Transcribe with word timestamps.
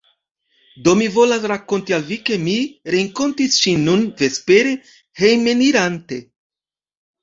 Do 0.87 0.93
mi 1.01 1.09
volas 1.17 1.45
rakonti 1.51 1.97
al 1.99 2.07
Vi, 2.09 2.17
ke 2.31 2.41
mi 2.47 2.57
renkontis 2.97 3.61
ŝin 3.67 3.87
nun 3.93 4.05
vespere, 4.25 4.77
hejmenirante. 5.25 6.25